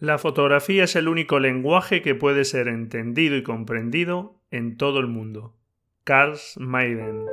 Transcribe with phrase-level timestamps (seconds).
[0.00, 5.08] La fotografía es el único lenguaje que puede ser entendido y comprendido en todo el
[5.08, 5.56] mundo.
[6.04, 7.26] Carl Maiden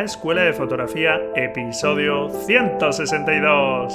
[0.00, 3.92] La Escuela de Fotografía, episodio 162.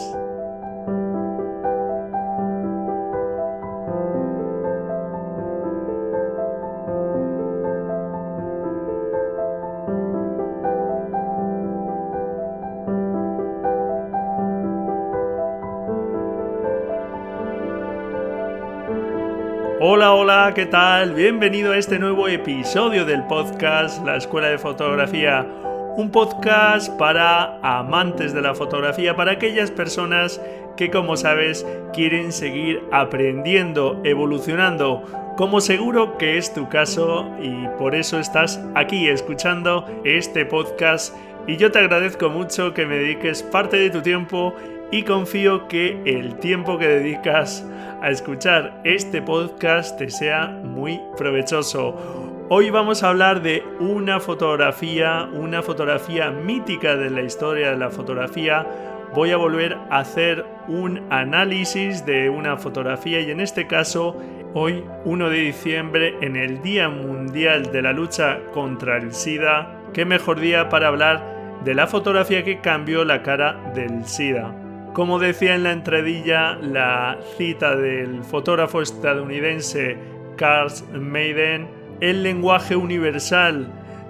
[19.81, 21.15] Hola, hola, ¿qué tal?
[21.15, 25.64] Bienvenido a este nuevo episodio del podcast La Escuela de Fotografía
[25.97, 30.41] un podcast para amantes de la fotografía, para aquellas personas
[30.75, 35.03] que, como sabes, quieren seguir aprendiendo, evolucionando,
[35.37, 41.15] como seguro que es tu caso y por eso estás aquí escuchando este podcast
[41.47, 44.53] y yo te agradezco mucho que me dediques parte de tu tiempo
[44.91, 47.65] y confío que el tiempo que dedicas
[48.01, 52.24] a escuchar este podcast te sea muy provechoso.
[52.47, 57.89] Hoy vamos a hablar de una fotografía, una fotografía mítica de la historia de la
[57.89, 58.67] fotografía.
[59.15, 64.15] Voy a volver a hacer un análisis de una fotografía y en este caso,
[64.53, 70.05] hoy 1 de diciembre, en el Día Mundial de la Lucha contra el SIDA, qué
[70.05, 74.53] mejor día para hablar de la fotografía que cambió la cara del SIDA.
[74.93, 79.97] Como decía en la entradilla la cita del fotógrafo estadounidense
[80.37, 83.67] Carl Maiden, el lenguaje universal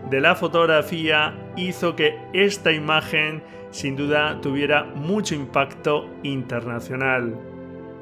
[0.10, 7.36] de la fotografía hizo que esta imagen sin duda tuviera mucho impacto internacional.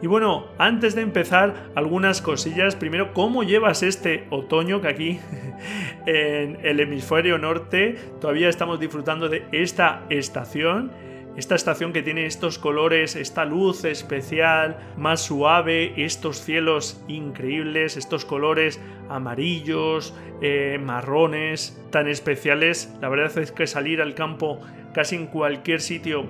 [0.03, 2.75] Y bueno, antes de empezar, algunas cosillas.
[2.75, 5.19] Primero, ¿cómo llevas este otoño que aquí
[6.05, 10.91] en el hemisferio norte todavía estamos disfrutando de esta estación?
[11.35, 18.23] Esta estación que tiene estos colores, esta luz especial, más suave, estos cielos increíbles, estos
[18.23, 18.79] colores
[19.09, 22.95] amarillos, eh, marrones, tan especiales.
[23.01, 24.59] La verdad es que salir al campo
[24.93, 26.27] casi en cualquier sitio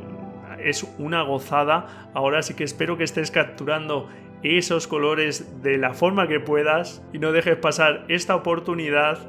[0.64, 2.09] es una gozada.
[2.14, 4.08] Ahora sí que espero que estés capturando
[4.41, 9.20] esos colores de la forma que puedas y no dejes pasar esta oportunidad.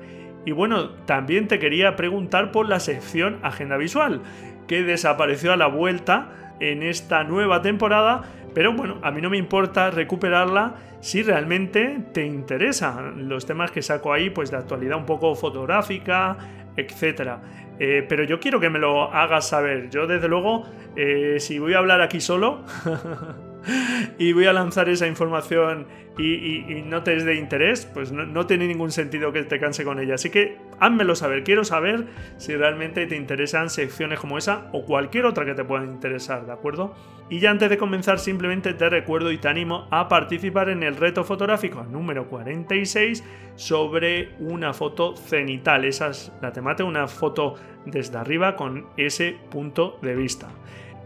[0.46, 4.20] Y bueno, también te quería preguntar por la sección Agenda Visual
[4.66, 8.22] que desapareció a la vuelta en esta nueva temporada,
[8.54, 13.82] pero bueno, a mí no me importa recuperarla si realmente te interesan los temas que
[13.82, 16.36] saco ahí, pues de actualidad un poco fotográfica,
[16.76, 17.32] etc.
[17.78, 19.90] Eh, pero yo quiero que me lo hagas saber.
[19.90, 20.64] Yo desde luego,
[20.96, 22.64] eh, si voy a hablar aquí solo,
[24.18, 25.86] y voy a lanzar esa información
[26.18, 29.98] y, no te es de interés, pues no, tiene ningún sentido que te canse con
[29.98, 30.14] ella.
[30.14, 35.26] Así que házmelo saber, quiero saber si realmente te interesan secciones como esa o cualquier
[35.26, 36.94] otra que te pueda interesar, ¿de acuerdo?
[37.30, 40.96] Y ya antes de comenzar simplemente te recuerdo y te animo a participar en el
[40.96, 43.24] reto fotográfico número 46
[43.56, 45.84] sobre una foto cenital.
[45.84, 47.54] Esa es la temática, una foto
[47.86, 50.48] desde arriba con ese punto de vista.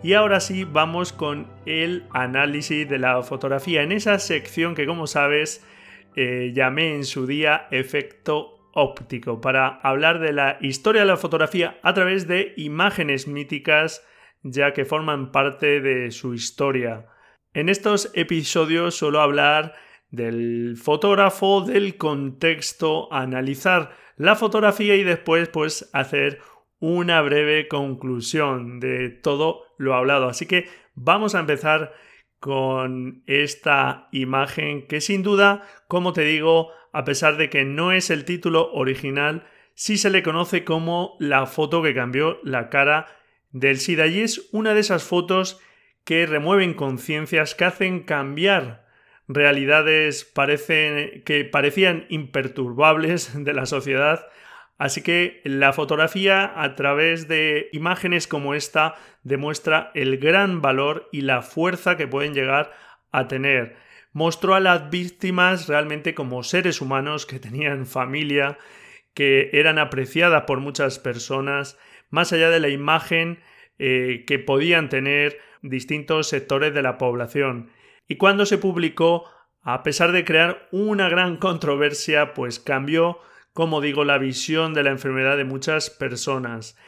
[0.03, 5.09] Y ahora sí, vamos con el análisis de la fotografía en esa sección que como
[5.09, 5.67] sabes
[6.15, 11.81] eh, llamé en su día efecto óptico para hablar de la historia de la fotografía
[11.83, 14.07] a través de imágenes míticas
[14.43, 17.07] ya que forman parte de su historia.
[17.53, 19.75] En estos episodios suelo hablar
[20.11, 26.41] del fotógrafo, del contexto, analizar la fotografía y después pues hacer
[26.81, 30.29] una breve conclusión de todo lo hablado.
[30.29, 31.93] Así que vamos a empezar
[32.41, 38.11] con esta imagen que sin duda, como te digo, a pesar de que no es
[38.11, 43.07] el título original, sí se le conoce como la foto que cambió la cara
[43.51, 45.61] del SIDA y es una de esas fotos
[46.05, 48.87] que remueven conciencias, que hacen cambiar
[49.27, 54.27] realidades que parecían imperturbables de la sociedad
[54.79, 58.95] Así que la fotografía a través de imágenes como esta
[59.25, 62.73] demuestra el gran valor y la fuerza que pueden llegar
[63.11, 63.77] a tener.
[64.13, 68.57] Mostró a las víctimas realmente como seres humanos que tenían familia,
[69.15, 71.77] que eran apreciadas por muchas personas,
[72.09, 73.41] más allá de la imagen
[73.81, 77.71] eh, que podían tener distintos sectores de la población.
[78.07, 79.25] Y cuando se publicó
[79.63, 83.19] a pesar de crear una gran controversia, pues cambió,
[83.59, 86.79] como digo, la visión de la enfermedad de muchas personas.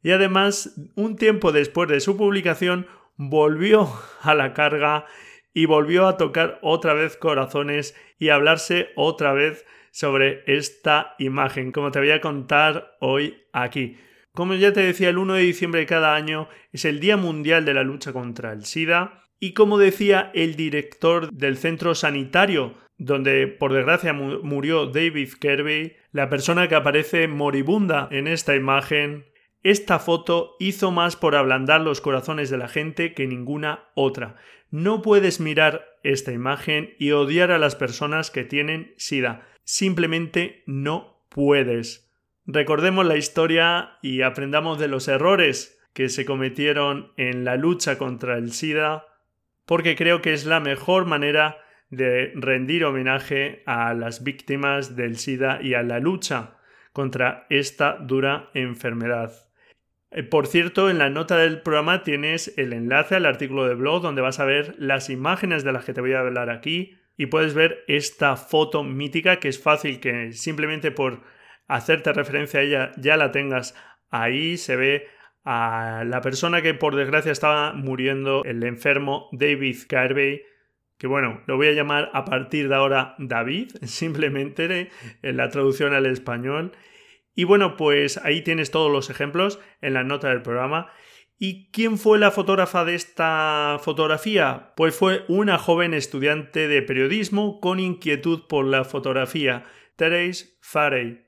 [0.00, 3.90] Y además, un tiempo después de su publicación, volvió
[4.22, 5.06] a la carga
[5.52, 11.90] y volvió a tocar otra vez corazones y hablarse otra vez sobre esta imagen, como
[11.90, 13.98] te voy a contar hoy aquí.
[14.34, 17.64] Como ya te decía, el 1 de diciembre de cada año es el Día Mundial
[17.64, 23.46] de la Lucha contra el SIDA y como decía el director del centro sanitario donde
[23.48, 29.26] por desgracia murió David Kirby, la persona que aparece moribunda en esta imagen,
[29.62, 34.36] esta foto hizo más por ablandar los corazones de la gente que ninguna otra.
[34.70, 39.48] No puedes mirar esta imagen y odiar a las personas que tienen SIDA.
[39.64, 42.12] Simplemente no puedes.
[42.46, 48.36] Recordemos la historia y aprendamos de los errores que se cometieron en la lucha contra
[48.36, 49.06] el SIDA,
[49.66, 51.58] porque creo que es la mejor manera
[51.90, 56.56] de rendir homenaje a las víctimas del SIDA y a la lucha
[56.92, 59.32] contra esta dura enfermedad.
[60.10, 64.02] Eh, por cierto, en la nota del programa tienes el enlace al artículo de blog
[64.02, 67.26] donde vas a ver las imágenes de las que te voy a hablar aquí y
[67.26, 71.22] puedes ver esta foto mítica que es fácil que simplemente por
[71.66, 73.74] hacerte referencia a ella ya la tengas
[74.10, 74.56] ahí.
[74.56, 75.08] Se ve
[75.44, 80.42] a la persona que por desgracia estaba muriendo, el enfermo David Carvey,
[80.98, 84.90] que bueno, lo voy a llamar a partir de ahora David, simplemente
[85.22, 86.72] en la traducción al español.
[87.34, 90.90] Y bueno, pues ahí tienes todos los ejemplos en la nota del programa.
[91.36, 94.72] ¿Y quién fue la fotógrafa de esta fotografía?
[94.76, 101.23] Pues fue una joven estudiante de periodismo con inquietud por la fotografía, Therese Farey.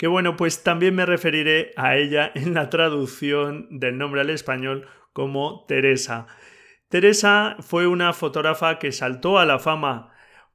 [0.00, 4.88] Que bueno, pues también me referiré a ella en la traducción del nombre al español
[5.12, 6.26] como Teresa.
[6.88, 10.10] Teresa fue una fotógrafa que saltó a la fama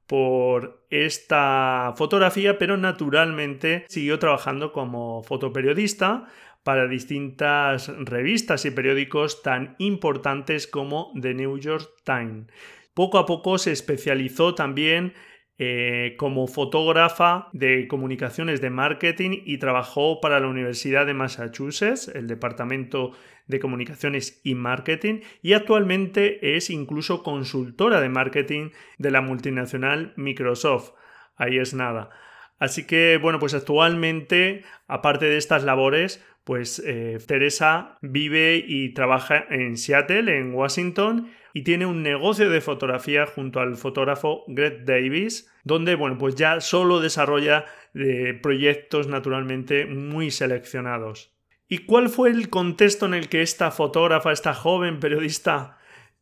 [0.08, 6.26] por esta fotografía, pero naturalmente siguió trabajando como fotoperiodista
[6.64, 12.48] para distintas revistas y periódicos tan importantes como The New York Times.
[12.94, 15.14] Poco a poco se especializó también
[15.58, 22.26] eh, como fotógrafa de comunicaciones de marketing y trabajó para la Universidad de Massachusetts, el
[22.26, 23.12] Departamento
[23.46, 30.92] de Comunicaciones y Marketing, y actualmente es incluso consultora de marketing de la multinacional Microsoft.
[31.36, 32.10] Ahí es nada.
[32.58, 39.44] Así que, bueno, pues actualmente, aparte de estas labores, pues eh, Teresa vive y trabaja
[39.50, 45.50] en Seattle, en Washington, y tiene un negocio de fotografía junto al fotógrafo Greg Davis,
[45.64, 47.64] donde bueno, pues ya solo desarrolla
[47.94, 51.34] eh, proyectos naturalmente muy seleccionados.
[51.66, 55.78] ¿Y cuál fue el contexto en el que esta fotógrafa, esta joven periodista,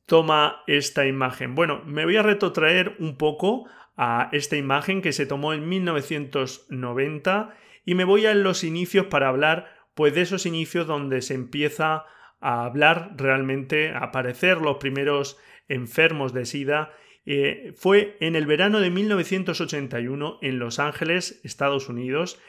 [0.06, 1.54] toma esta imagen?
[1.54, 7.54] Bueno, me voy a retrotraer un poco a esta imagen que se tomó en 1990
[7.84, 12.04] y me voy a los inicios para hablar pues de esos inicios donde se empieza
[12.40, 15.38] a hablar realmente, a aparecer los primeros
[15.68, 16.92] enfermos de SIDA.
[17.26, 22.40] Eh, fue en el verano de 1981 en Los Ángeles, Estados Unidos,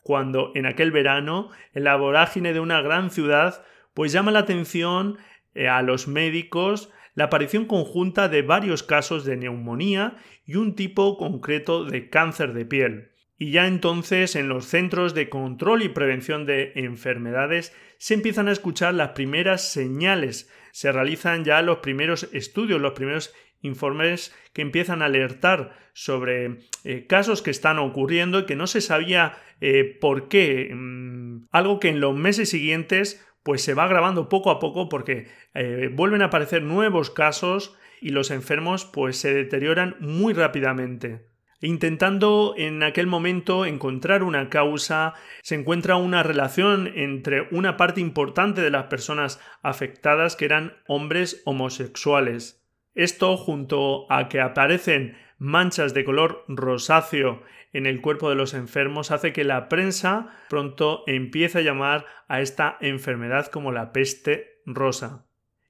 [0.00, 5.18] cuando en aquel verano, en la vorágine de una gran ciudad, pues llama la atención
[5.54, 10.16] eh, a los médicos la aparición conjunta de varios casos de neumonía
[10.46, 13.10] y un tipo concreto de cáncer de piel.
[13.38, 18.52] Y ya entonces en los centros de control y prevención de enfermedades se empiezan a
[18.52, 25.02] escuchar las primeras señales, se realizan ya los primeros estudios, los primeros informes que empiezan
[25.02, 30.28] a alertar sobre eh, casos que están ocurriendo y que no se sabía eh, por
[30.28, 30.70] qué.
[30.74, 35.28] Mm, algo que en los meses siguientes pues se va agravando poco a poco porque
[35.54, 41.26] eh, vuelven a aparecer nuevos casos y los enfermos pues se deterioran muy rápidamente.
[41.60, 48.60] Intentando en aquel momento encontrar una causa, se encuentra una relación entre una parte importante
[48.60, 52.66] de las personas afectadas que eran hombres homosexuales.
[52.96, 57.42] Esto junto a que aparecen manchas de color rosáceo
[57.72, 62.40] en el cuerpo de los enfermos hace que la prensa pronto empiece a llamar a
[62.40, 65.26] esta enfermedad como la peste rosa.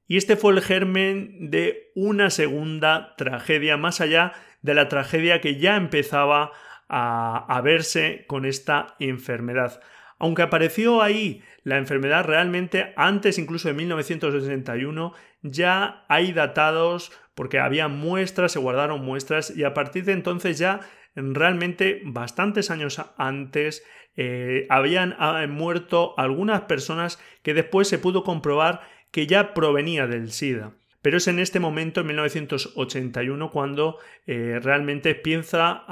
[0.07, 5.57] Y este fue el germen de una segunda tragedia más allá de la tragedia que
[5.59, 6.53] ya empezaba
[6.89, 9.81] a, verse con esta enfermedad.
[10.19, 17.89] Aunque apareció ahí la enfermedad realmente antes incluso de 1961, ya hay datados porque había
[17.89, 20.81] muestras, se guardaron muestras y a partir de entonces ya
[21.15, 23.85] realmente bastantes años antes
[24.17, 30.33] eh, habían ah, muerto algunas personas que después se pudo comprobar que ya provenía del
[30.33, 30.73] SIDA.
[31.03, 35.83] pero es en este momento, en 1981, cuando eh, realmente empieza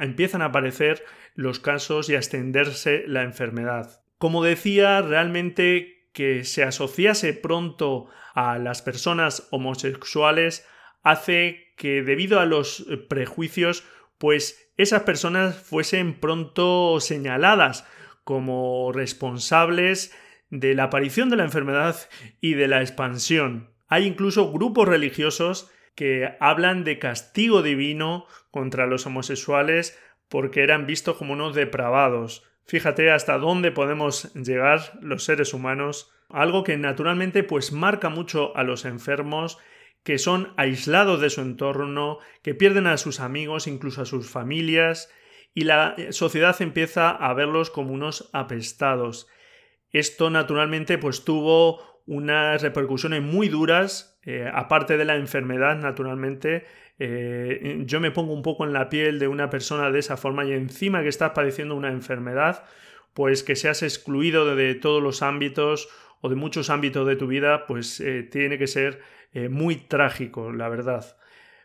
[0.00, 4.00] empiezan a aparecer los casos y a extenderse la enfermedad.
[4.18, 10.66] Como decía, realmente que se asociase pronto a las personas homosexuales
[11.04, 13.84] hace que debido a los prejuicios,
[14.18, 17.86] pues esas personas fuesen pronto señaladas
[18.24, 20.12] como responsables
[20.50, 21.96] de la aparición de la enfermedad
[22.40, 23.70] y de la expansión.
[23.88, 29.98] Hay incluso grupos religiosos que hablan de castigo divino contra los homosexuales
[30.28, 32.44] porque eran vistos como unos depravados.
[32.66, 38.62] Fíjate hasta dónde podemos llegar los seres humanos, algo que naturalmente pues marca mucho a
[38.62, 39.58] los enfermos
[40.08, 45.12] que son aislados de su entorno, que pierden a sus amigos, incluso a sus familias,
[45.52, 49.28] y la sociedad empieza a verlos como unos apestados.
[49.90, 56.64] Esto naturalmente pues tuvo unas repercusiones muy duras, eh, aparte de la enfermedad naturalmente.
[56.98, 60.46] Eh, yo me pongo un poco en la piel de una persona de esa forma
[60.46, 62.64] y encima que estás padeciendo una enfermedad,
[63.12, 65.90] pues que seas excluido de, todos los ámbitos
[66.22, 69.17] o de muchos ámbitos de tu vida, pues eh, tiene que ser
[69.50, 71.16] muy trágico, la verdad.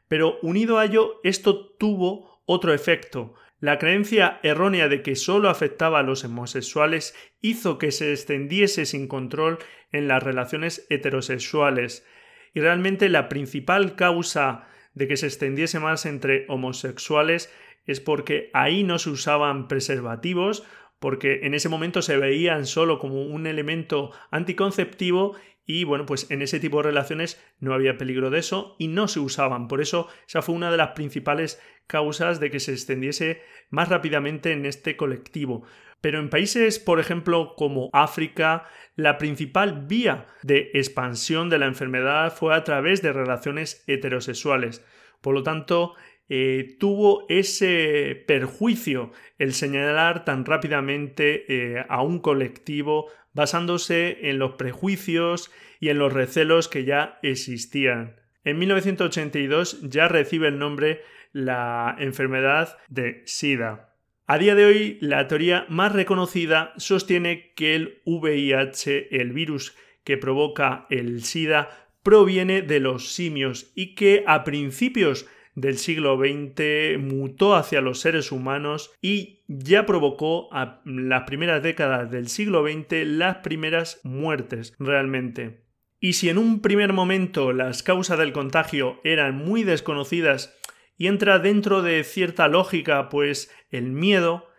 [0.08, 3.34] Pero unido a ello, esto tuvo otro efecto.
[3.60, 9.08] La creencia errónea de que solo afectaba a los homosexuales hizo que se extendiese sin
[9.08, 9.58] control
[9.92, 12.06] en las relaciones heterosexuales.
[12.54, 17.54] Y realmente la principal causa de que se extendiese más entre homosexuales
[17.86, 20.64] es porque ahí no se usaban preservativos,
[21.00, 26.42] porque en ese momento se veían solo como un elemento anticonceptivo y bueno, pues en
[26.42, 29.68] ese tipo de relaciones no había peligro de eso y no se usaban.
[29.68, 34.52] Por eso esa fue una de las principales causas de que se extendiese más rápidamente
[34.52, 35.64] en este colectivo.
[36.02, 42.36] Pero en países, por ejemplo, como África, la principal vía de expansión de la enfermedad
[42.36, 44.86] fue a través de relaciones heterosexuales.
[45.22, 45.96] Por lo tanto,
[46.30, 54.54] eh, tuvo ese perjuicio el señalar tan rápidamente eh, a un colectivo basándose en los
[54.54, 58.16] prejuicios y en los recelos que ya existían.
[58.44, 61.02] En 1982 ya recibe el nombre
[61.32, 63.94] la enfermedad de SIDA.
[64.26, 70.18] A día de hoy, la teoría más reconocida sostiene que el VIH, el virus que
[70.18, 77.56] provoca el SIDA, proviene de los simios y que a principios del siglo XX mutó
[77.56, 83.38] hacia los seres humanos y ya provocó a las primeras décadas del siglo XX las
[83.38, 85.64] primeras muertes realmente.
[86.00, 90.58] Y si en un primer momento las causas del contagio eran muy desconocidas
[90.98, 94.50] y entra dentro de cierta lógica, pues el miedo,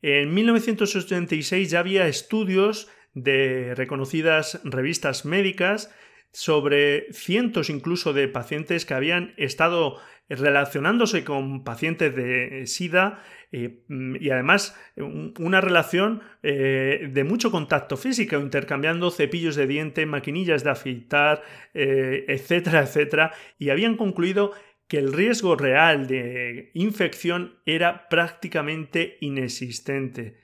[0.00, 5.94] en 1986 ya había estudios de reconocidas revistas médicas
[6.32, 9.98] sobre cientos incluso de pacientes que habían estado
[10.28, 18.36] relacionándose con pacientes de SIDA eh, y además una relación eh, de mucho contacto físico,
[18.36, 21.42] intercambiando cepillos de diente, maquinillas de afeitar,
[21.74, 24.52] eh, etcétera, etcétera, y habían concluido
[24.88, 30.38] que el riesgo real de infección era prácticamente inexistente.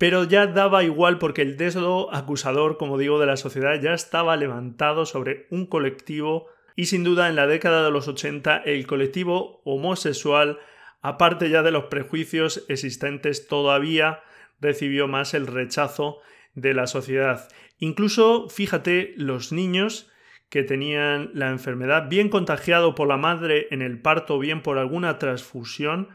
[0.00, 4.34] Pero ya daba igual porque el dedo acusador, como digo, de la sociedad ya estaba
[4.38, 9.60] levantado sobre un colectivo y sin duda en la década de los 80 el colectivo
[9.66, 10.58] homosexual,
[11.02, 14.22] aparte ya de los prejuicios existentes, todavía
[14.58, 16.20] recibió más el rechazo
[16.54, 17.50] de la sociedad.
[17.78, 20.10] Incluso, fíjate, los niños
[20.48, 25.18] que tenían la enfermedad, bien contagiado por la madre en el parto, bien por alguna
[25.18, 26.08] transfusión,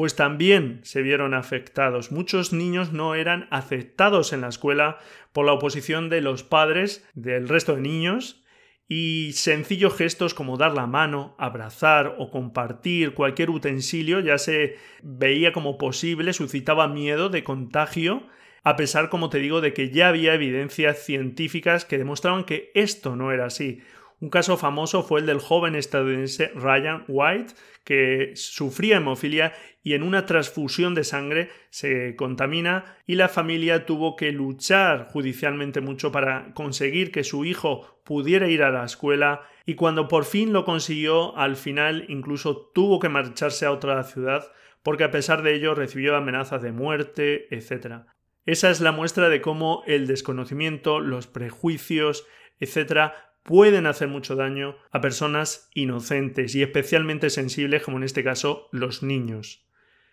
[0.00, 2.10] pues también se vieron afectados.
[2.10, 4.96] Muchos niños no eran aceptados en la escuela
[5.34, 8.42] por la oposición de los padres del resto de niños
[8.88, 15.52] y sencillos gestos como dar la mano, abrazar o compartir cualquier utensilio ya se veía
[15.52, 18.26] como posible, suscitaba miedo de contagio
[18.62, 23.16] a pesar, como te digo, de que ya había evidencias científicas que demostraban que esto
[23.16, 23.80] no era así.
[24.20, 30.02] Un caso famoso fue el del joven estadounidense Ryan White, que sufría hemofilia y en
[30.02, 36.52] una transfusión de sangre se contamina y la familia tuvo que luchar judicialmente mucho para
[36.52, 41.34] conseguir que su hijo pudiera ir a la escuela y cuando por fin lo consiguió,
[41.38, 44.44] al final incluso tuvo que marcharse a otra ciudad
[44.82, 48.02] porque a pesar de ello recibió amenazas de muerte, etc.
[48.44, 52.26] Esa es la muestra de cómo el desconocimiento, los prejuicios,
[52.60, 58.68] etcétera, pueden hacer mucho daño a personas inocentes y especialmente sensibles, como en este caso
[58.70, 59.66] los niños.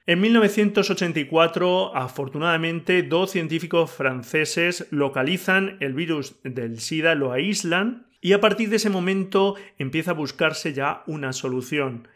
[0.08, 8.42] En 1984, afortunadamente, dos científicos franceses localizan el virus del SIDA, lo aíslan y a
[8.42, 12.08] partir de ese momento empieza a buscarse ya una solución.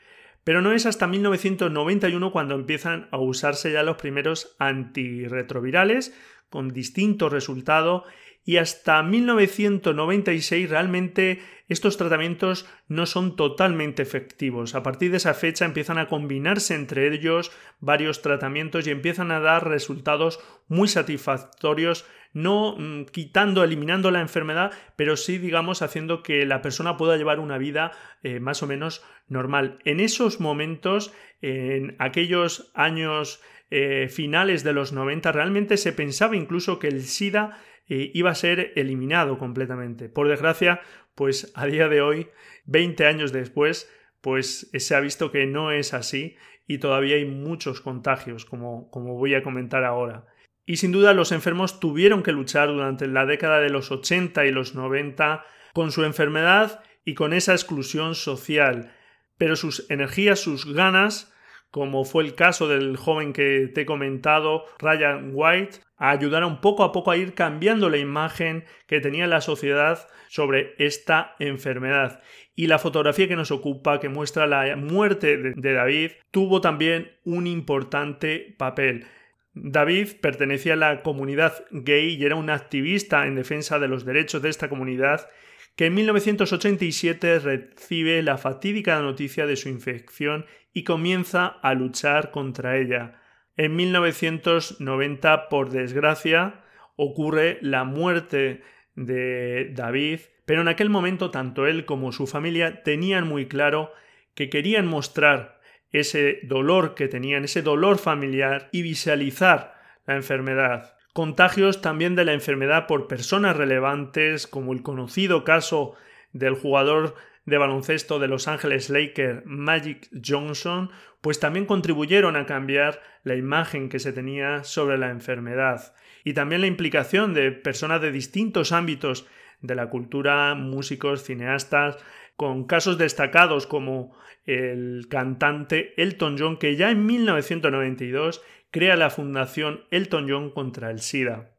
[0.44, 6.18] Pero no es hasta 1991 cuando empiezan a usarse ya los primeros antirretrovirales
[6.50, 8.06] con distinto resultado
[8.44, 14.76] y hasta 1996 realmente estos tratamientos no son totalmente efectivos.
[14.76, 19.40] A partir de esa fecha empiezan a combinarse entre ellos varios tratamientos y empiezan a
[19.40, 26.46] dar resultados muy satisfactorios, no mm, quitando, eliminando la enfermedad, pero sí, digamos, haciendo que
[26.46, 27.92] la persona pueda llevar una vida
[28.24, 29.80] eh, más o menos normal.
[29.86, 36.80] En esos momentos, en aquellos años eh, finales de los 90, realmente se pensaba incluso
[36.80, 37.58] que el SIDA
[37.94, 40.08] eh, iba a ser eliminado completamente.
[40.08, 40.80] Por desgracia,
[41.14, 42.30] pues a día de hoy,
[42.64, 47.82] 20 años después, pues se ha visto que no es así y todavía hay muchos
[47.82, 50.26] contagios, como, como voy a comentar ahora.
[50.66, 54.52] Y sin duda los enfermos tuvieron que luchar durante la década de los 80 y
[54.54, 55.44] los 90
[55.74, 58.96] con su enfermedad y con esa exclusión social,
[59.38, 61.31] pero sus energías, sus ganas,
[61.72, 66.92] como fue el caso del joven que te he comentado, Ryan White, ayudaron poco a
[66.92, 72.22] poco a ir cambiando la imagen que tenía la sociedad sobre esta enfermedad.
[72.56, 77.48] Y la fotografía que nos ocupa, que muestra la muerte de David, tuvo también un
[77.48, 79.06] importante papel.
[79.54, 84.42] David pertenecía a la comunidad gay y era un activista en defensa de los derechos
[84.42, 85.30] de esta comunidad
[85.76, 92.78] que en 1987 recibe la fatídica noticia de su infección y comienza a luchar contra
[92.78, 93.22] ella.
[93.58, 96.64] En 1990, por desgracia,
[96.96, 98.62] ocurre la muerte
[98.96, 103.92] de David, pero en aquel momento tanto él como su familia tenían muy claro
[104.36, 105.60] que querían mostrar
[105.92, 109.76] ese dolor que tenían, ese dolor familiar y visualizar
[110.06, 110.96] la enfermedad.
[111.14, 115.96] Contagios también de la enfermedad por personas relevantes, como el conocido caso
[116.32, 117.16] del jugador
[117.46, 120.90] de baloncesto de Los Ángeles Lakers, Magic Johnson,
[121.20, 125.94] pues también contribuyeron a cambiar la imagen que se tenía sobre la enfermedad.
[126.24, 129.28] Y también la implicación de personas de distintos ámbitos
[129.62, 131.98] de la cultura, músicos, cineastas,
[132.42, 139.82] con casos destacados como el cantante Elton John, que ya en 1992 crea la fundación
[139.92, 141.52] Elton John contra el SIDA.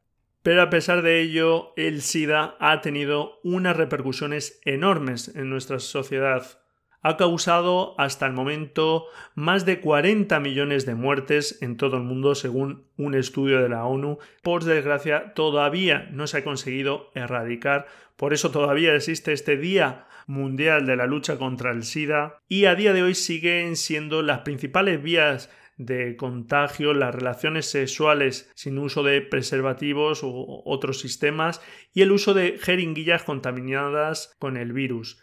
[0.42, 6.59] Pero a pesar de ello, el SIDA ha tenido unas repercusiones enormes en nuestra sociedad.
[7.01, 12.35] Ha causado hasta el momento más de 40 millones de muertes en todo el mundo
[12.35, 14.18] según un estudio de la ONU.
[14.42, 17.87] Por desgracia, todavía no se ha conseguido erradicar.
[18.16, 22.74] Por eso todavía existe este Día Mundial de la Lucha contra el SIDA y a
[22.74, 29.02] día de hoy siguen siendo las principales vías de contagio, las relaciones sexuales sin uso
[29.02, 31.61] de preservativos u otros sistemas
[31.92, 35.20] y el uso de jeringuillas contaminadas con el virus.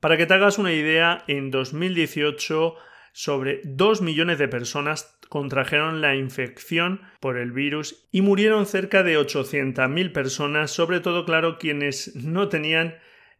[0.00, 2.74] Para que te hagas una idea, en 2018
[3.12, 9.18] sobre 2 millones de personas contrajeron la infección por el virus y murieron cerca de
[9.18, 12.96] 800.000 personas, sobre todo, claro, quienes no tenían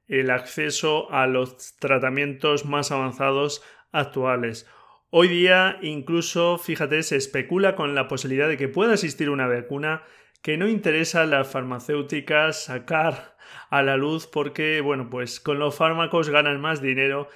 [0.08, 3.62] el acceso a los tratamientos más avanzados
[3.92, 4.68] actuales.
[5.10, 10.02] Hoy día incluso, fíjate, se especula con la posibilidad de que pueda existir una vacuna
[10.42, 13.36] que no interesa a las farmacéuticas sacar
[13.70, 17.28] a la luz porque, bueno, pues con los fármacos ganan más dinero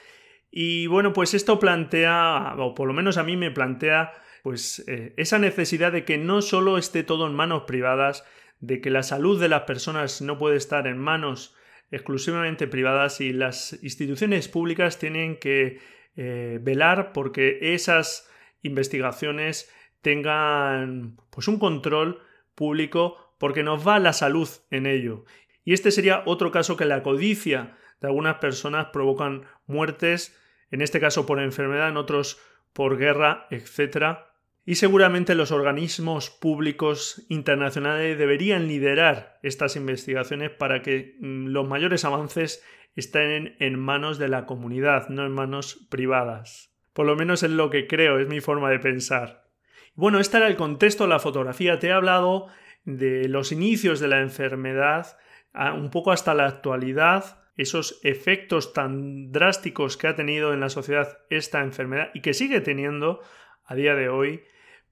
[0.51, 5.15] y bueno, pues esto plantea, o por lo menos a mí me plantea, pues eh,
[5.17, 8.25] esa necesidad de que no solo esté todo en manos privadas,
[8.61, 11.55] de que la salud de las personas no puede estar en manos
[11.91, 15.81] exclusivamente privadas y las instituciones públicas tienen que
[16.17, 18.29] eh, velar porque esas
[18.63, 19.73] investigaciones
[20.03, 22.21] tengan pues un control
[22.55, 25.25] público porque nos va la salud en ello.
[25.65, 30.37] Y este sería otro caso que la codicia de algunas personas provocan muertes,
[30.71, 32.41] en este caso por enfermedad, en otros
[32.73, 34.28] por guerra, etc.
[34.69, 42.05] Y seguramente los organismos públicos internacionales deberían liderar estas investigaciones para que mm, los mayores
[42.05, 42.63] avances
[42.95, 46.77] estén en manos de la comunidad, no en manos privadas.
[46.93, 49.49] Por lo menos es lo que creo, es mi forma de pensar.
[49.95, 51.79] Bueno, este era el contexto de la fotografía.
[51.79, 52.49] Te he hablado
[52.85, 55.17] de los inicios de la enfermedad,
[55.55, 61.21] un poco hasta la actualidad, esos efectos tan drásticos que ha tenido en la sociedad
[61.31, 63.23] esta enfermedad y que sigue teniendo
[63.65, 64.43] a día de hoy.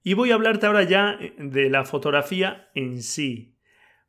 [0.07, 3.57] Y voy a hablarte ahora ya de la fotografía en sí.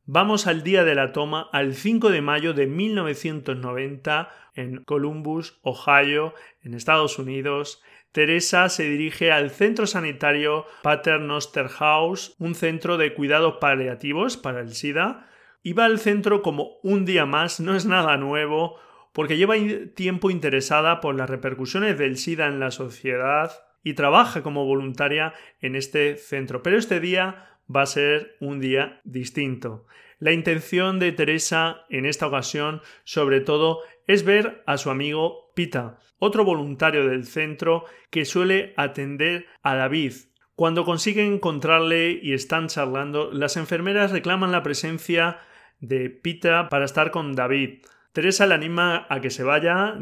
[0.05, 6.35] Vamos al día de la toma, al 5 de mayo de 1990, en Columbus, Ohio,
[6.63, 7.83] en Estados Unidos.
[8.13, 14.75] Teresa se dirige al centro sanitario Paternoster House, un centro de cuidados paliativos para el
[14.75, 15.27] SIDA,
[15.65, 18.77] y va al centro como un día más, no es nada nuevo,
[19.13, 19.57] porque lleva
[19.97, 23.51] tiempo interesada por las repercusiones del SIDA en la sociedad
[23.89, 26.63] y trabaja como voluntaria en este centro.
[26.63, 29.87] Pero este día va a ser un día distinto.
[30.19, 35.99] La intención de Teresa en esta ocasión, sobre todo, es ver a su amigo Pita,
[36.19, 40.13] otro voluntario del centro que suele atender a David.
[40.55, 45.39] Cuando consiguen encontrarle y están charlando, las enfermeras reclaman la presencia
[45.81, 47.79] de Pita para estar con David.
[48.13, 49.97] Teresa le anima a que se vaya,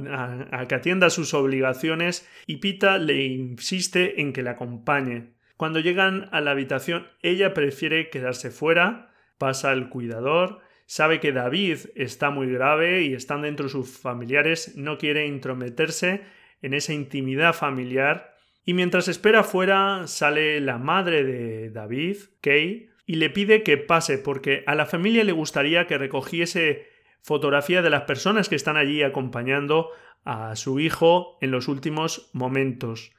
[0.51, 5.35] a, que atienda sus obligaciones y Pita le insiste en que le acompañe.
[5.57, 11.79] Cuando llegan a la habitación, ella prefiere quedarse fuera, pasa al cuidador, sabe que David
[11.95, 16.23] está muy grave y están dentro sus familiares, no quiere intrometerse
[16.62, 18.35] en esa intimidad familiar.
[18.64, 24.19] Y mientras espera fuera, sale la madre de David, Kay, y le pide que pase
[24.19, 26.96] porque a la familia le gustaría que recogiese
[27.27, 29.91] fotografía de las personas que están allí acompañando
[30.25, 33.11] a su hijo en los últimos momentos.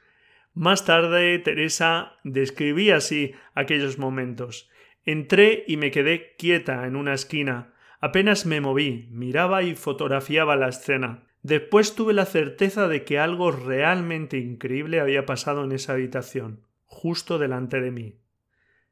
[0.54, 4.70] Más tarde, Teresa describía así aquellos momentos.
[5.04, 7.74] Entré y me quedé quieta en una esquina.
[8.00, 11.24] Apenas me moví, miraba y fotografiaba la escena.
[11.42, 17.38] Después tuve la certeza de que algo realmente increíble había pasado en esa habitación, justo
[17.38, 18.14] delante de mí.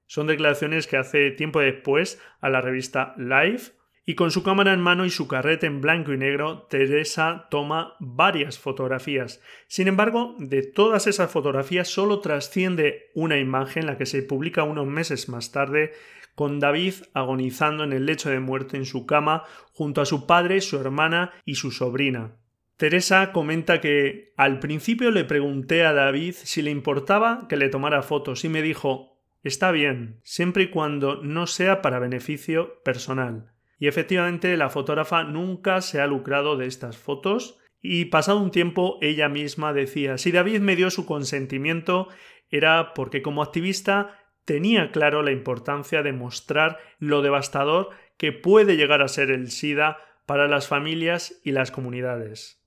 [0.05, 3.76] Son declaraciones que hace tiempo después a la revista Life
[4.09, 7.97] y con su cámara en mano y su carrete en blanco y negro, Teresa toma
[7.99, 9.43] varias fotografías.
[9.67, 14.87] Sin embargo, de todas esas fotografías solo trasciende una imagen, la que se publica unos
[14.87, 15.93] meses más tarde,
[16.37, 19.43] con David agonizando en el lecho de muerte en su cama
[19.73, 22.37] junto a su padre, su hermana y su sobrina.
[22.77, 28.03] Teresa comenta que al principio le pregunté a David si le importaba que le tomara
[28.03, 33.56] fotos y me dijo Está bien, siempre y cuando no sea para beneficio personal.
[33.79, 38.99] Y efectivamente la fotógrafa nunca se ha lucrado de estas fotos y pasado un tiempo
[39.01, 42.09] ella misma decía si David me dio su consentimiento
[42.51, 49.03] era porque como activista tenía claro la importancia de mostrar lo devastador que puede llegar
[49.03, 52.63] a ser el SIDA para las familias y las comunidades.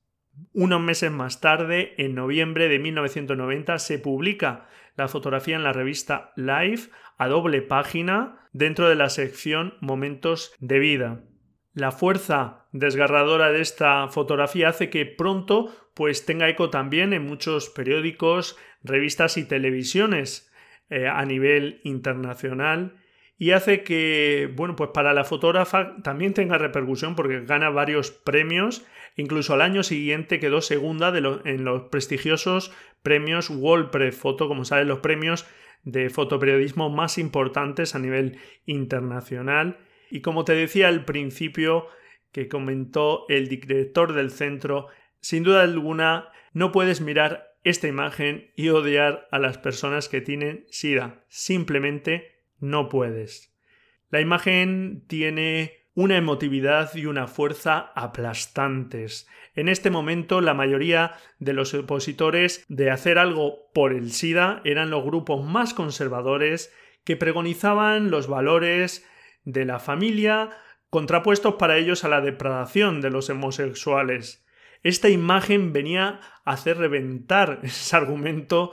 [0.53, 6.31] Unos meses más tarde, en noviembre de 1990, se publica la fotografía en la revista
[6.35, 11.23] Life a doble página dentro de la sección Momentos de vida.
[11.73, 17.69] La fuerza desgarradora de esta fotografía hace que pronto pues tenga eco también en muchos
[17.69, 20.51] periódicos, revistas y televisiones
[20.89, 22.95] eh, a nivel internacional
[23.41, 28.85] y hace que, bueno, pues para la fotógrafa también tenga repercusión porque gana varios premios.
[29.15, 33.49] Incluso al año siguiente quedó segunda en los prestigiosos premios
[33.91, 35.47] Press Photo, como saben, los premios
[35.83, 39.77] de fotoperiodismo más importantes a nivel internacional.
[40.09, 41.87] Y como te decía al principio,
[42.31, 44.87] que comentó el director del centro,
[45.19, 50.65] sin duda alguna no puedes mirar esta imagen y odiar a las personas que tienen
[50.69, 51.23] SIDA.
[51.27, 53.55] Simplemente no puedes.
[54.09, 59.27] La imagen tiene una emotividad y una fuerza aplastantes.
[59.53, 64.91] En este momento la mayoría de los opositores de hacer algo por el SIDA eran
[64.91, 69.05] los grupos más conservadores que pregonizaban los valores
[69.43, 70.51] de la familia
[70.89, 74.45] contrapuestos para ellos a la depradación de los homosexuales.
[74.83, 78.71] Esta imagen venía a hacer reventar ese argumento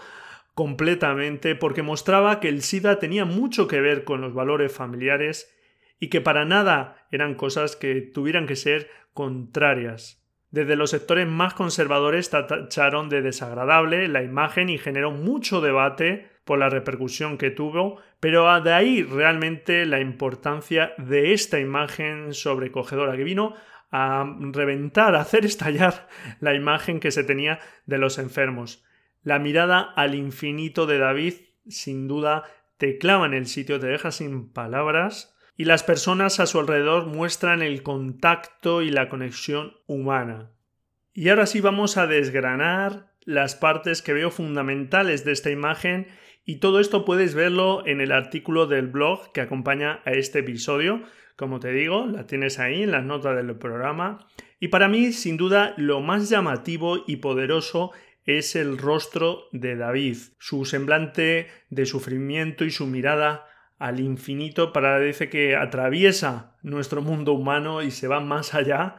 [0.55, 5.56] completamente porque mostraba que el SIDA tenía mucho que ver con los valores familiares
[5.99, 10.23] y que para nada eran cosas que tuvieran que ser contrarias.
[10.51, 16.59] Desde los sectores más conservadores tacharon de desagradable la imagen y generó mucho debate por
[16.59, 23.25] la repercusión que tuvo, pero de ahí realmente la importancia de esta imagen sobrecogedora que
[23.25, 23.55] vino
[23.91, 26.09] a reventar, a hacer estallar
[26.41, 28.85] la imagen que se tenía de los enfermos.
[29.23, 31.35] La mirada al infinito de David
[31.69, 32.45] sin duda
[32.79, 37.07] te clava en el sitio, te deja sin palabras y las personas a su alrededor
[37.07, 40.51] muestran el contacto y la conexión humana.
[41.14, 46.09] Y ahora sí vamos a desgranar las partes que veo fundamentales de esta imagen
[46.45, 51.03] y todo esto puedes verlo en el artículo del blog que acompaña a este episodio.
[51.35, 54.29] Como te digo, la tienes ahí en las notas del programa.
[54.61, 57.92] Y para mí, sin duda, lo más llamativo y poderoso
[58.27, 63.47] es el rostro de David, su semblante de sufrimiento y su mirada
[63.79, 68.97] al infinito parece que atraviesa nuestro mundo humano y se va más allá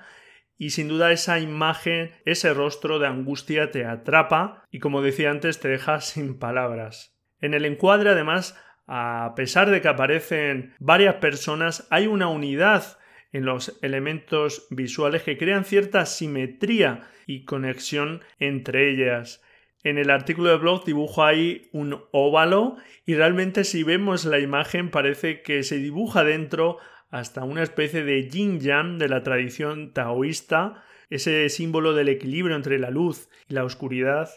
[0.58, 5.60] y sin duda esa imagen, ese rostro de angustia te atrapa y como decía antes
[5.60, 7.16] te deja sin palabras.
[7.40, 8.56] En el encuadre además
[8.88, 12.98] a pesar de que aparecen varias personas, hay una unidad
[13.34, 19.44] en los elementos visuales que crean cierta simetría y conexión entre ellas.
[19.88, 24.92] En el artículo de blog dibujo ahí un óvalo y realmente si vemos la imagen
[24.92, 26.78] parece que se dibuja dentro
[27.10, 32.80] hasta una especie de yin yang de la tradición taoísta, ese símbolo del equilibrio entre
[32.80, 34.30] la luz y la oscuridad.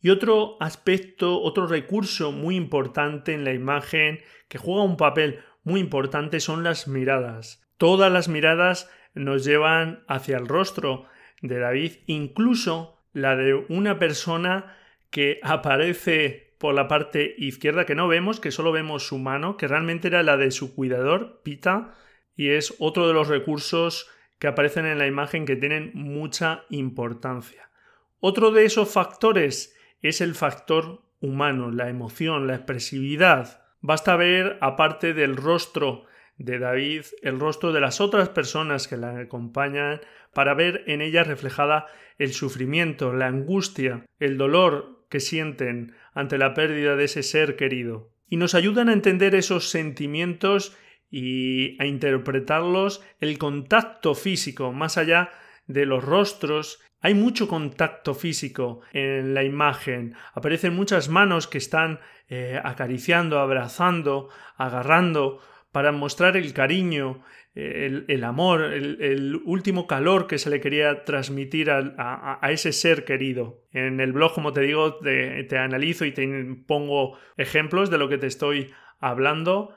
[0.00, 5.78] Y otro aspecto, otro recurso muy importante en la imagen que juega un papel muy
[5.78, 7.68] importante son las miradas.
[7.76, 11.04] Todas las miradas nos llevan hacia el rostro
[11.42, 14.76] de David, incluso la de una persona
[15.10, 19.66] que aparece por la parte izquierda que no vemos, que solo vemos su mano, que
[19.66, 21.94] realmente era la de su cuidador, Pita,
[22.36, 27.70] y es otro de los recursos que aparecen en la imagen que tienen mucha importancia.
[28.18, 33.62] Otro de esos factores es el factor humano, la emoción, la expresividad.
[33.80, 36.04] Basta ver, aparte del rostro
[36.40, 40.00] de David, el rostro de las otras personas que la acompañan
[40.32, 41.86] para ver en ella reflejada
[42.18, 48.10] el sufrimiento, la angustia, el dolor que sienten ante la pérdida de ese ser querido.
[48.26, 50.74] Y nos ayudan a entender esos sentimientos
[51.10, 55.30] y a interpretarlos el contacto físico, más allá
[55.66, 56.80] de los rostros.
[57.02, 60.14] Hay mucho contacto físico en la imagen.
[60.32, 62.00] Aparecen muchas manos que están
[62.30, 65.40] eh, acariciando, abrazando, agarrando
[65.72, 67.22] para mostrar el cariño,
[67.54, 73.62] el, amor, el, último calor que se le quería transmitir a, ese ser querido.
[73.72, 76.26] En el blog, como te digo, te, te analizo y te
[76.66, 79.74] pongo ejemplos de lo que te estoy hablando.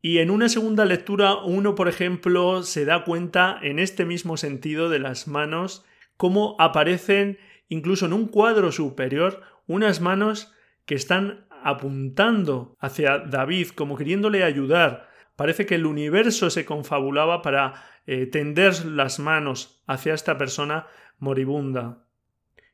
[0.00, 4.88] Y en una segunda lectura, uno, por ejemplo, se da cuenta en este mismo sentido
[4.88, 5.84] de las manos,
[6.16, 10.52] cómo aparecen incluso en un cuadro superior unas manos
[10.86, 15.07] que están apuntando hacia David, como queriéndole ayudar,
[15.38, 20.88] Parece que el universo se confabulaba para eh, tender las manos hacia esta persona
[21.20, 22.04] moribunda.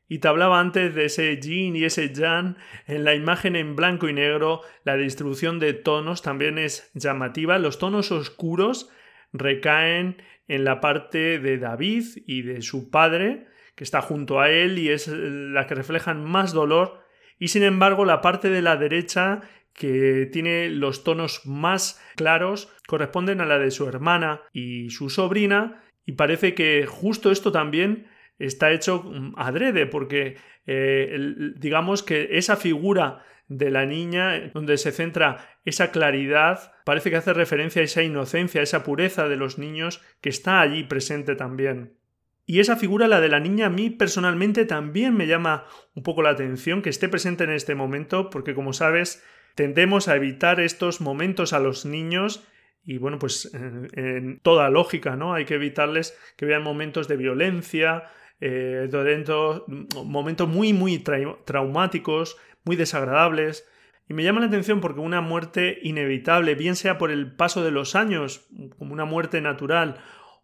[0.07, 2.57] Y te hablaba antes de ese yin y ese yang.
[2.87, 7.59] En la imagen en blanco y negro, la distribución de tonos también es llamativa.
[7.59, 8.89] Los tonos oscuros
[9.31, 14.79] recaen en la parte de David y de su padre, que está junto a él
[14.79, 17.03] y es la que reflejan más dolor.
[17.37, 19.41] Y sin embargo, la parte de la derecha
[19.75, 25.83] que tiene los tonos más claros, corresponden a la de su hermana y su sobrina,
[26.05, 28.07] y parece que justo esto también
[28.39, 31.17] está hecho mm, adrede, porque eh,
[31.57, 37.33] digamos que esa figura de la niña, donde se centra esa claridad, parece que hace
[37.33, 41.97] referencia a esa inocencia, a esa pureza de los niños que está allí presente también.
[42.47, 46.21] Y esa figura, la de la niña, a mí personalmente también me llama un poco
[46.21, 49.23] la atención que esté presente en este momento, porque como sabes,
[49.55, 52.45] Tendemos a evitar estos momentos a los niños
[52.85, 55.33] y bueno, pues en, toda lógica, ¿no?
[55.33, 58.03] Hay que evitarles que vean momentos de violencia,
[58.39, 58.87] eh,
[60.05, 63.67] momentos muy, muy traumáticos, muy desagradables.
[64.07, 67.71] Y me llama la atención porque una muerte inevitable, bien sea por el paso de
[67.71, 69.97] los años, como una muerte natural,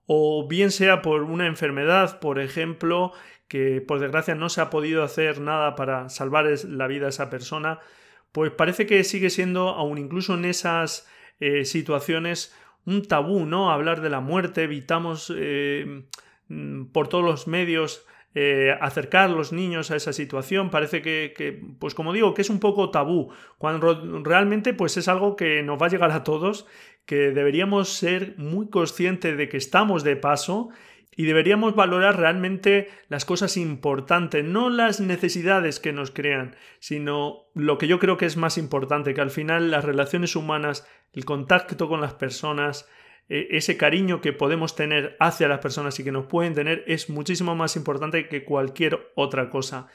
[0.08, 3.12] o bien sea por una enfermedad, por ejemplo,
[3.48, 7.30] que por desgracia no se ha podido hacer nada para salvar la vida a esa
[7.30, 7.80] persona,
[8.32, 11.08] pues parece que sigue siendo, aún incluso en esas
[11.40, 13.72] eh, situaciones, un tabú, ¿no?
[13.72, 16.04] Hablar de la muerte, evitamos eh,
[16.48, 20.70] mm, por todos los medios eh, acercar a los niños a esa situación.
[20.70, 25.08] Parece que, que, pues como digo, que es un poco tabú, cuando realmente pues es
[25.08, 26.66] algo que nos va a llegar a todos,
[27.06, 30.70] que deberíamos ser muy conscientes de que estamos de paso
[31.16, 37.78] y deberíamos valorar realmente las cosas importantes, no las necesidades que nos crean, sino lo
[37.78, 41.90] que yo creo que es más importante, que al final las relaciones humanas, el contacto
[41.90, 42.90] con las personas,
[43.28, 47.10] e, ese cariño que podemos tener hacia las personas y que nos pueden tener es
[47.10, 49.88] muchísimo más importante que cualquier otra cosa.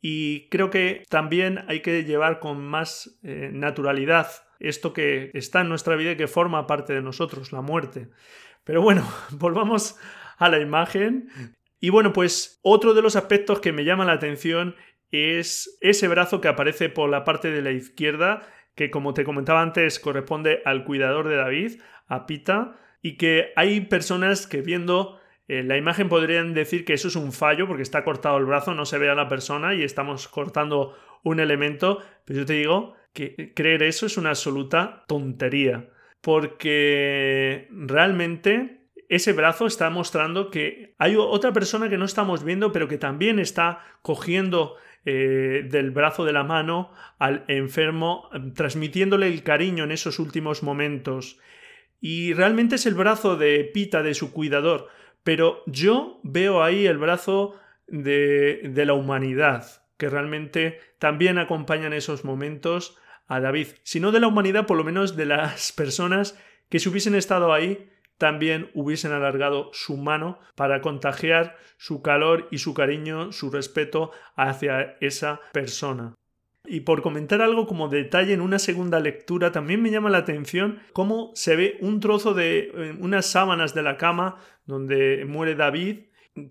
[0.00, 4.28] Y creo que también hay que llevar con más eh, naturalidad
[4.60, 8.08] esto que está en nuestra vida y que forma parte de nosotros, la muerte.
[8.64, 9.96] Pero bueno, volvamos
[10.40, 11.28] a la imagen.
[11.78, 14.74] Y bueno, pues otro de los aspectos que me llama la atención
[15.12, 18.42] es ese brazo que aparece por la parte de la izquierda,
[18.74, 23.82] que como te comentaba antes corresponde al cuidador de David, a Pita, y que hay
[23.82, 28.02] personas que viendo eh, la imagen podrían decir que eso es un fallo porque está
[28.02, 32.40] cortado el brazo, no se ve a la persona y estamos cortando un elemento, pero
[32.40, 38.79] yo te digo que creer eso es una absoluta tontería, porque realmente
[39.10, 43.40] ese brazo está mostrando que hay otra persona que no estamos viendo, pero que también
[43.40, 50.20] está cogiendo eh, del brazo de la mano al enfermo, transmitiéndole el cariño en esos
[50.20, 51.40] últimos momentos.
[52.00, 54.86] Y realmente es el brazo de Pita, de su cuidador,
[55.24, 57.56] pero yo veo ahí el brazo
[57.88, 62.96] de, de la humanidad, que realmente también acompaña en esos momentos
[63.26, 66.88] a David, si no de la humanidad, por lo menos de las personas que si
[66.88, 73.32] hubiesen estado ahí también hubiesen alargado su mano para contagiar su calor y su cariño,
[73.32, 76.14] su respeto hacia esa persona.
[76.66, 80.80] Y por comentar algo como detalle en una segunda lectura, también me llama la atención
[80.92, 86.00] cómo se ve un trozo de eh, unas sábanas de la cama donde muere David,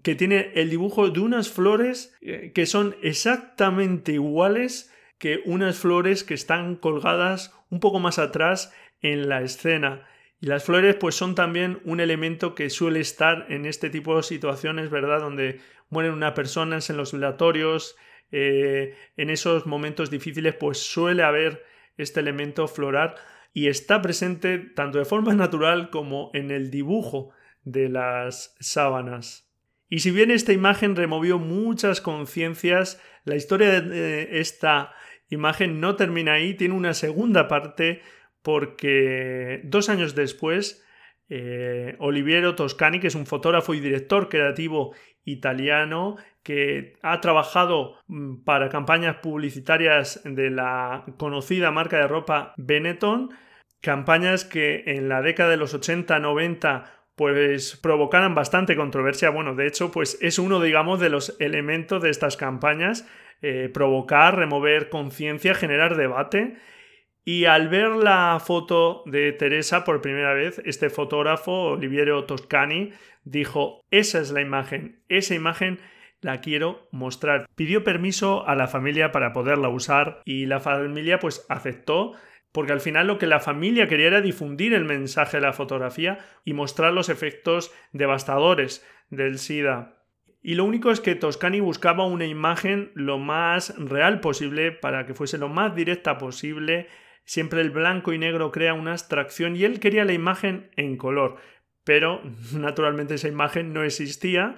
[0.02, 6.24] que tiene el dibujo de unas flores eh, que son exactamente iguales que unas flores
[6.24, 10.08] que están colgadas un poco más atrás en la escena.
[10.42, 14.24] Y las flores pues son también un elemento que suele estar en este tipo de
[14.24, 15.20] situaciones, ¿verdad?
[15.20, 17.98] Donde mueren una personas en los velatorios,
[18.32, 21.66] eh, en esos momentos difíciles pues suele haber
[21.98, 23.16] este elemento floral
[23.54, 27.32] y está presente tanto de forma natural como en el dibujo
[27.64, 29.50] de las sábanas.
[29.90, 34.94] Y si bien esta imagen removió muchas conciencias, la historia de esta
[35.30, 38.02] imagen no termina ahí, tiene una segunda parte
[38.50, 40.84] porque dos años después
[41.30, 48.44] eh, Oliviero Toscani, que es un fotógrafo y director creativo italiano que ha trabajado mm,
[48.44, 53.30] para campañas publicitarias de la conocida marca de ropa Benetton,
[53.82, 56.86] campañas que en la década de los 80-90
[57.16, 59.30] pues provocaran bastante controversia.
[59.30, 63.08] Bueno, de hecho, pues es uno, digamos, de los elementos de estas campañas,
[63.44, 66.58] eh, provocar, remover conciencia, generar debate
[67.30, 72.92] y al ver la foto de Teresa por primera vez, este fotógrafo, Oliviero Toscani,
[73.24, 75.78] dijo, esa es la imagen, esa imagen
[76.22, 77.48] la quiero mostrar.
[77.54, 82.14] Pidió permiso a la familia para poderla usar y la familia pues aceptó
[82.52, 86.18] porque al final lo que la familia quería era difundir el mensaje de la fotografía
[86.46, 90.00] y mostrar los efectos devastadores del SIDA.
[90.42, 95.14] Y lo único es que Toscani buscaba una imagen lo más real posible para que
[95.14, 96.88] fuese lo más directa posible
[97.30, 101.36] Siempre el blanco y negro crea una abstracción y él quería la imagen en color,
[101.84, 102.24] pero
[102.58, 104.58] naturalmente esa imagen no existía,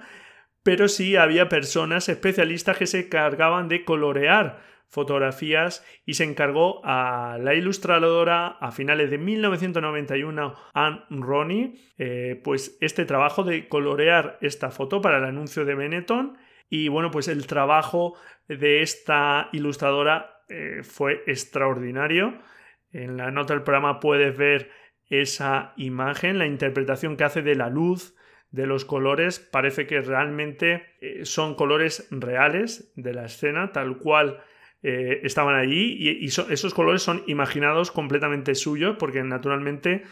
[0.62, 7.36] pero sí había personas especialistas que se cargaban de colorear fotografías y se encargó a
[7.38, 14.70] la ilustradora a finales de 1991, Anne Ronnie, eh, pues este trabajo de colorear esta
[14.70, 16.38] foto para el anuncio de Benetton
[16.70, 18.14] y bueno, pues el trabajo
[18.48, 22.40] de esta ilustradora eh, fue extraordinario.
[22.92, 24.70] En la nota del programa puedes ver
[25.08, 28.14] esa imagen, la interpretación que hace de la luz,
[28.50, 34.42] de los colores, parece que realmente eh, son colores reales de la escena, tal cual
[34.82, 40.02] eh, estaban allí, y, esos colores son imaginados completamente suyos, porque naturalmente,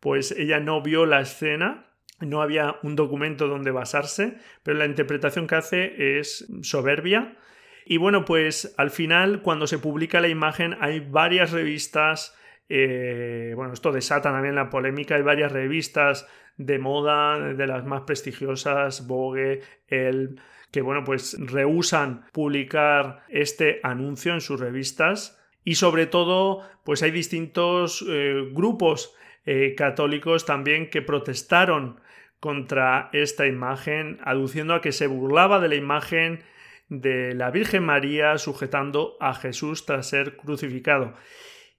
[0.00, 1.86] pues ella no vio la escena,
[2.20, 7.36] no había un documento donde basarse, pero la interpretación que hace es soberbia
[7.84, 12.36] y bueno, pues al final, cuando se publica la imagen, hay varias revistas.
[12.68, 15.16] Eh, bueno, esto desata también la polémica.
[15.16, 20.40] Hay varias revistas de moda, de las más prestigiosas, Vogue, El,
[20.70, 25.40] que bueno, pues rehusan publicar este anuncio en sus revistas.
[25.64, 29.14] Y sobre todo, pues hay distintos eh, grupos
[29.46, 32.00] eh, católicos también que protestaron
[32.40, 36.42] contra esta imagen, aduciendo a que se burlaba de la imagen
[36.90, 41.14] de la Virgen María sujetando a Jesús tras ser crucificado.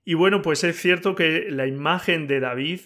[0.04, 2.80] Y bueno, pues es cierto que la imagen de David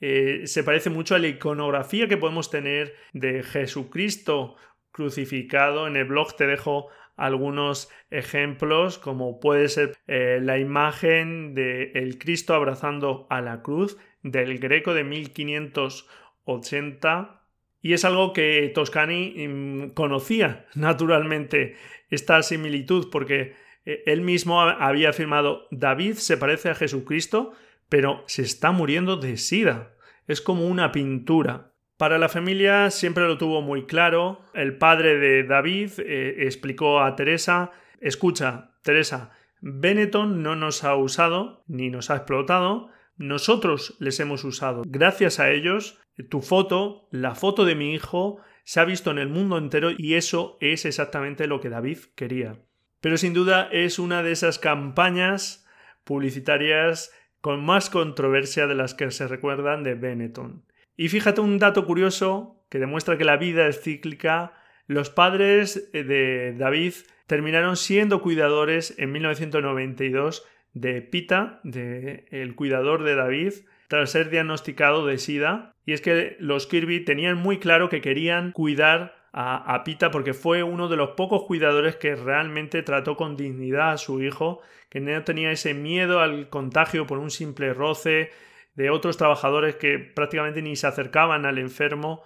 [0.00, 4.56] eh, se parece mucho a la iconografía que podemos tener de Jesucristo
[4.90, 5.86] crucificado.
[5.86, 12.18] En el blog te dejo algunos ejemplos, como puede ser eh, la imagen de el
[12.18, 17.37] Cristo abrazando a la cruz del Greco de 1580
[17.80, 21.76] y es algo que Toscani mm, conocía naturalmente
[22.10, 27.52] esta similitud porque eh, él mismo había afirmado David se parece a Jesucristo
[27.88, 29.94] pero se está muriendo de sida.
[30.26, 31.72] Es como una pintura.
[31.96, 34.40] Para la familia siempre lo tuvo muy claro.
[34.54, 41.64] El padre de David eh, explicó a Teresa, escucha, Teresa, Benetton no nos ha usado
[41.66, 44.82] ni nos ha explotado, nosotros les hemos usado.
[44.86, 45.98] Gracias a ellos
[46.28, 50.14] tu foto, la foto de mi hijo, se ha visto en el mundo entero y
[50.14, 52.58] eso es exactamente lo que David quería.
[53.00, 55.66] Pero sin duda es una de esas campañas
[56.04, 60.64] publicitarias con más controversia de las que se recuerdan de Benetton.
[60.96, 64.52] Y fíjate un dato curioso que demuestra que la vida es cíclica.
[64.86, 66.94] Los padres de David
[67.26, 70.44] terminaron siendo cuidadores en 1992
[70.74, 73.52] de Pita, de el cuidador de David,
[73.88, 75.74] tras ser diagnosticado de SIDA.
[75.84, 80.62] Y es que los Kirby tenían muy claro que querían cuidar a, Pita porque fue
[80.62, 85.22] uno de los pocos cuidadores que realmente trató con dignidad a su hijo, que no
[85.22, 88.30] tenía ese miedo al contagio por un simple roce
[88.74, 92.24] de otros trabajadores que prácticamente ni se acercaban al enfermo.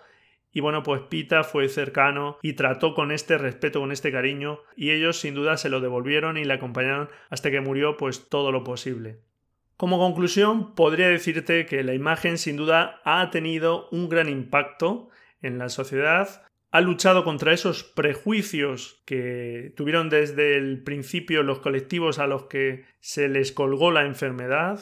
[0.53, 4.91] Y bueno, pues Pita fue cercano y trató con este respeto, con este cariño, y
[4.91, 8.63] ellos sin duda se lo devolvieron y le acompañaron hasta que murió pues todo lo
[8.65, 9.19] posible.
[9.77, 15.09] Como conclusión, podría decirte que la imagen sin duda ha tenido un gran impacto
[15.41, 22.19] en la sociedad, ha luchado contra esos prejuicios que tuvieron desde el principio los colectivos
[22.19, 24.81] a los que se les colgó la enfermedad,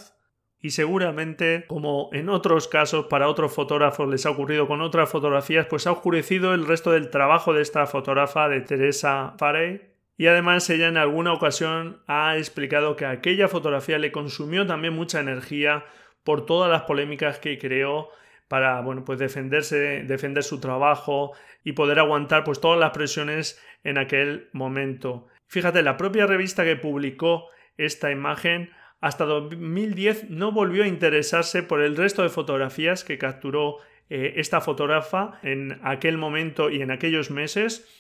[0.63, 5.67] y seguramente, como en otros casos para otros fotógrafos les ha ocurrido con otras fotografías,
[5.67, 9.90] pues ha oscurecido el resto del trabajo de esta fotógrafa de Teresa Farey.
[10.21, 15.19] Y además ella en alguna ocasión ha explicado que aquella fotografía le consumió también mucha
[15.19, 15.87] energía
[16.25, 18.11] por todas las polémicas que creó
[18.47, 21.33] para bueno, pues defenderse, defender su trabajo
[21.65, 25.27] y poder aguantar pues todas las presiones en aquel momento.
[25.47, 27.47] Fíjate, la propia revista que publicó
[27.79, 28.69] esta imagen
[29.01, 33.79] hasta 2010 no volvió a interesarse por el resto de fotografías que capturó
[34.11, 38.00] eh, esta fotógrafa en aquel momento y en aquellos meses.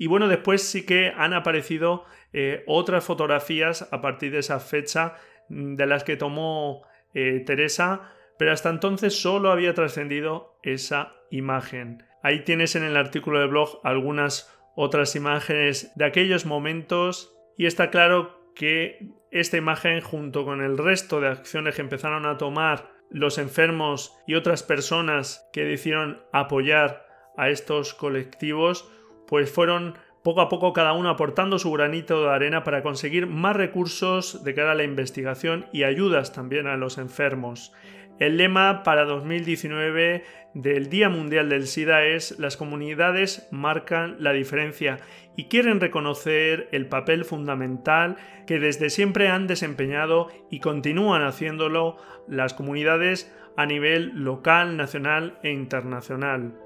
[0.00, 5.14] Y bueno, después sí que han aparecido eh, otras fotografías a partir de esa fecha
[5.48, 6.82] mm, de las que tomó
[7.14, 12.04] eh, Teresa pero hasta entonces solo había trascendido esa imagen.
[12.22, 17.90] Ahí tienes en el artículo del blog algunas otras imágenes de aquellos momentos y está
[17.90, 23.36] claro que esta imagen junto con el resto de acciones que empezaron a tomar los
[23.36, 28.90] enfermos y otras personas que decidieron apoyar a estos colectivos,
[29.30, 33.56] pues fueron poco a poco cada uno aportando su granito de arena para conseguir más
[33.56, 37.72] recursos de cara a la investigación y ayudas también a los enfermos.
[38.18, 44.98] El lema para 2019 del Día Mundial del SIDA es Las comunidades marcan la diferencia
[45.36, 48.16] y quieren reconocer el papel fundamental
[48.46, 51.96] que desde siempre han desempeñado y continúan haciéndolo
[52.28, 56.59] las comunidades a nivel local, nacional e internacional.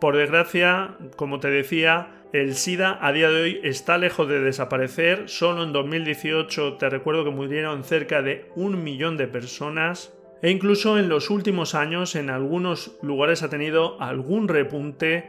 [0.00, 5.28] Por desgracia, como te decía, el SIDA a día de hoy está lejos de desaparecer.
[5.28, 10.16] Solo en 2018 te recuerdo que murieron cerca de un millón de personas.
[10.40, 15.26] E incluso en los últimos años en algunos lugares ha tenido algún repunte.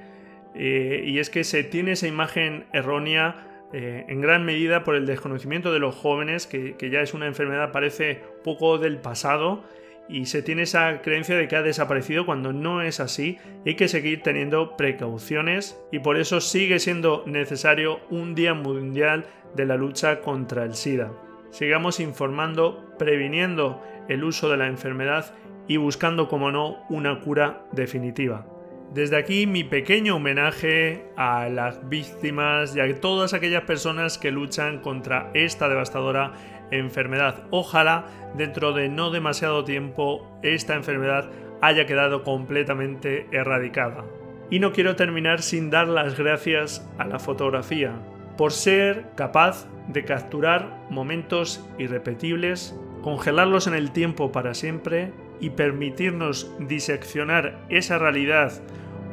[0.55, 5.05] Eh, y es que se tiene esa imagen errónea eh, en gran medida por el
[5.05, 9.63] desconocimiento de los jóvenes, que, que, ya es una enfermedad parece poco del pasado
[10.09, 13.37] y se tiene esa creencia de que ha desaparecido cuando no es así.
[13.65, 19.25] Hay que seguir teniendo precauciones y por eso sigue siendo necesario un Día Mundial
[19.55, 21.11] de la lucha contra el SIDA.
[21.51, 25.33] Sigamos informando, previniendo el uso de la enfermedad
[25.67, 28.45] y buscando, como no, una cura definitiva.
[28.93, 34.79] Desde aquí mi pequeño homenaje a las víctimas y a todas aquellas personas que luchan
[34.79, 36.33] contra esta devastadora
[36.71, 37.43] enfermedad.
[37.51, 38.05] Ojalá
[38.35, 41.29] dentro de no demasiado tiempo esta enfermedad
[41.61, 44.03] haya quedado completamente erradicada.
[44.49, 47.93] Y no quiero terminar sin dar las gracias a la fotografía
[48.37, 56.51] por ser capaz de capturar momentos irrepetibles congelarlos en el tiempo para siempre y permitirnos
[56.59, 58.61] diseccionar esa realidad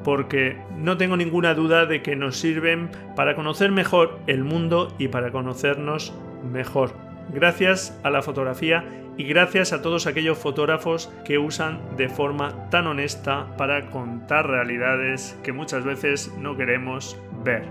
[0.04, 5.08] porque no tengo ninguna duda de que nos sirven para conocer mejor el mundo y
[5.08, 6.14] para conocernos
[6.50, 7.07] mejor.
[7.32, 8.84] Gracias a la fotografía
[9.18, 15.38] y gracias a todos aquellos fotógrafos que usan de forma tan honesta para contar realidades
[15.42, 17.64] que muchas veces no queremos ver.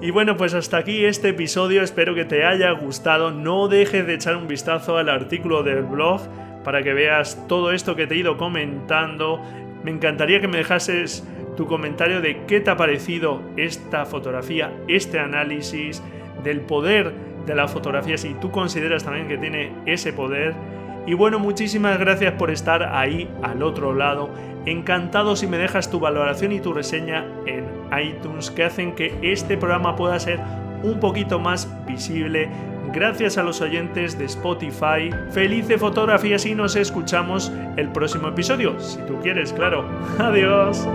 [0.00, 4.14] Y bueno, pues hasta aquí este episodio, espero que te haya gustado, no dejes de
[4.14, 6.20] echar un vistazo al artículo del blog
[6.62, 9.40] para que veas todo esto que te he ido comentando.
[9.82, 15.18] Me encantaría que me dejases tu comentario de qué te ha parecido esta fotografía, este
[15.18, 16.02] análisis,
[16.44, 17.12] del poder
[17.46, 20.54] de la fotografía, si tú consideras también que tiene ese poder.
[21.06, 24.30] Y bueno, muchísimas gracias por estar ahí al otro lado.
[24.66, 27.64] Encantado si me dejas tu valoración y tu reseña en
[27.98, 30.38] iTunes que hacen que este programa pueda ser
[30.82, 32.48] un poquito más visible.
[32.92, 35.10] Gracias a los oyentes de Spotify.
[35.30, 39.84] Feliz de fotografías y nos escuchamos el próximo episodio, si tú quieres, claro.
[40.18, 40.86] Adiós.